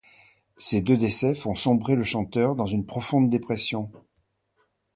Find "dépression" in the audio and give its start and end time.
3.29-3.91